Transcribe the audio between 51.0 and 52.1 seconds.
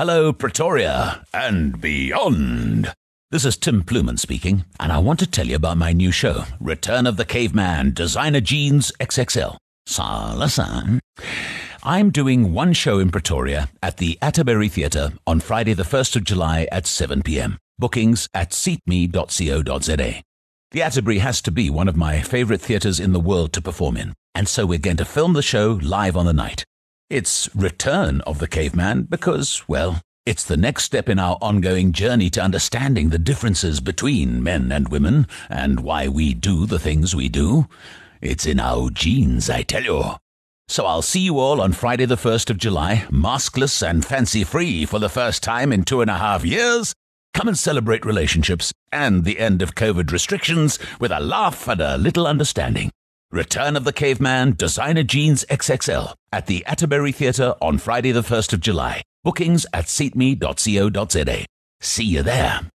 with a laugh and a